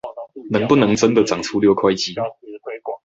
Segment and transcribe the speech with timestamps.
[0.49, 2.15] 能不能真的長出六塊肌